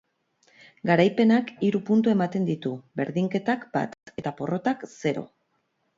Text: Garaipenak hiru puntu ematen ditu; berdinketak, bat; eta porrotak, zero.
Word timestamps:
Garaipenak 0.89 1.51
hiru 1.67 1.81
puntu 1.89 2.11
ematen 2.15 2.47
ditu; 2.49 2.71
berdinketak, 3.03 3.69
bat; 3.77 3.97
eta 4.23 4.35
porrotak, 4.41 4.91
zero. 4.95 5.29